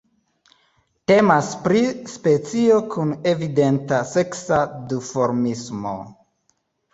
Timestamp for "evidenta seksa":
3.33-4.59